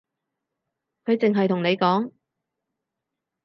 [1.05, 2.11] 佢淨係同你講